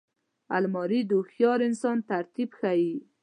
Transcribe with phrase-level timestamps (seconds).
[0.57, 2.93] الماري د هوښیار انسان ترتیب ښيي